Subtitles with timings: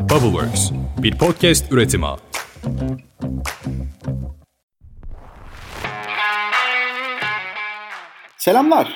[0.00, 2.06] Bubbleworks, bir podcast üretimi.
[8.38, 8.92] Selamlar.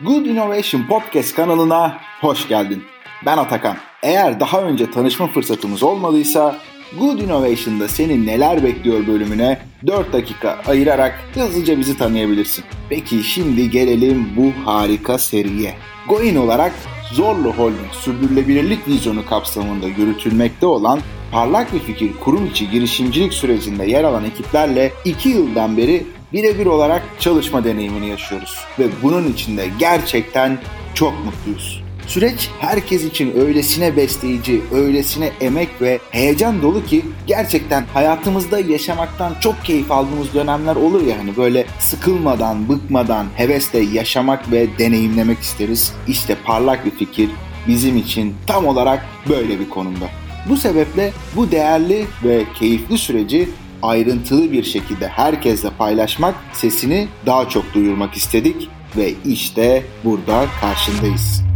[0.00, 2.82] Good Innovation Podcast kanalına hoş geldin.
[3.26, 3.76] Ben Atakan.
[4.02, 6.56] Eğer daha önce tanışma fırsatımız olmadıysa
[6.98, 12.64] Good Innovation'da seni neler bekliyor bölümüne 4 dakika ayırarak hızlıca bizi tanıyabilirsin.
[12.88, 15.74] Peki şimdi gelelim bu harika seriye.
[16.08, 16.72] Goin olarak
[17.12, 21.00] Zorlu Holding sürdürülebilirlik vizyonu kapsamında yürütülmekte olan
[21.32, 27.02] parlak bir fikir kurum içi girişimcilik sürecinde yer alan ekiplerle 2 yıldan beri birebir olarak
[27.18, 28.58] çalışma deneyimini yaşıyoruz.
[28.78, 30.58] Ve bunun içinde gerçekten
[30.94, 31.81] çok mutluyuz.
[32.06, 39.64] Süreç herkes için öylesine besleyici, öylesine emek ve heyecan dolu ki gerçekten hayatımızda yaşamaktan çok
[39.64, 45.92] keyif aldığımız dönemler olur ya hani böyle sıkılmadan, bıkmadan, hevesle yaşamak ve deneyimlemek isteriz.
[46.08, 47.30] İşte parlak bir fikir
[47.68, 50.08] bizim için tam olarak böyle bir konumda.
[50.48, 53.48] Bu sebeple bu değerli ve keyifli süreci
[53.82, 61.51] ayrıntılı bir şekilde herkesle paylaşmak, sesini daha çok duyurmak istedik ve işte burada karşındayız.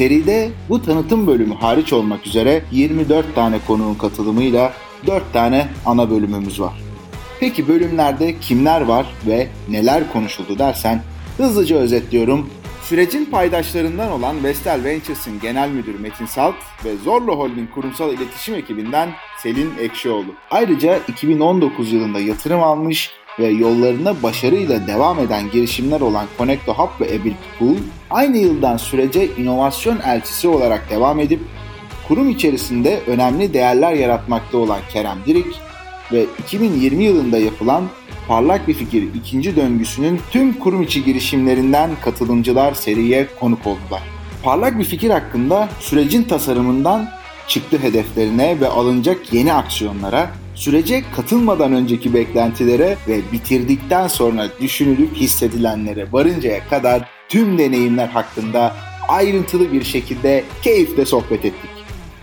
[0.00, 4.72] Seride bu tanıtım bölümü hariç olmak üzere 24 tane konuğun katılımıyla
[5.06, 6.72] 4 tane ana bölümümüz var.
[7.40, 11.02] Peki bölümlerde kimler var ve neler konuşuldu dersen
[11.36, 12.50] hızlıca özetliyorum.
[12.82, 16.54] Sürecin paydaşlarından olan Vestel Ventures'ın genel müdürü Metin Salt
[16.84, 19.10] ve Zorlu Holding kurumsal iletişim ekibinden
[19.42, 20.34] Selin Ekşioğlu.
[20.50, 23.10] Ayrıca 2019 yılında yatırım almış
[23.40, 27.76] ve yollarına başarıyla devam eden girişimler olan Connecto Hub ve Ability Pool,
[28.10, 31.40] aynı yıldan sürece inovasyon elçisi olarak devam edip
[32.08, 35.60] kurum içerisinde önemli değerler yaratmakta olan Kerem Dirik
[36.12, 37.84] ve 2020 yılında yapılan
[38.28, 44.02] Parlak Bir Fikir ikinci döngüsünün tüm kurum içi girişimlerinden katılımcılar seriye konuk oldular.
[44.42, 47.10] Parlak Bir Fikir hakkında sürecin tasarımından
[47.48, 56.12] çıktı hedeflerine ve alınacak yeni aksiyonlara, sürece katılmadan önceki beklentilere ve bitirdikten sonra düşünülüp hissedilenlere
[56.12, 58.76] varıncaya kadar tüm deneyimler hakkında
[59.08, 61.70] ayrıntılı bir şekilde keyifle sohbet ettik.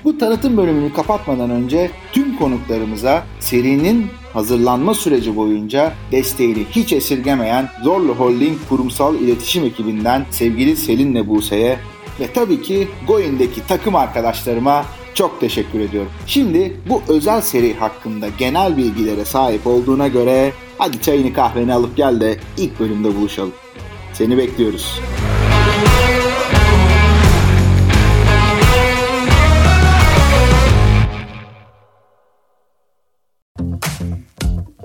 [0.03, 8.15] Bu tanıtım bölümünü kapatmadan önce tüm konuklarımıza serinin hazırlanma süreci boyunca desteğini hiç esirgemeyen Zorlu
[8.15, 11.79] Holding kurumsal iletişim ekibinden sevgili Selin Buse'ye
[12.19, 14.85] ve tabii ki Goin'deki takım arkadaşlarıma
[15.17, 16.11] çok teşekkür ediyorum.
[16.27, 22.21] Şimdi bu özel seri hakkında genel bilgilere sahip olduğuna göre hadi çayını kahveni alıp gel
[22.21, 23.53] de ilk bölümde buluşalım.
[24.13, 25.01] Seni bekliyoruz.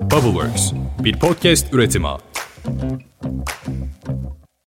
[0.01, 2.07] Bubbleworks, bir podcast üretimi.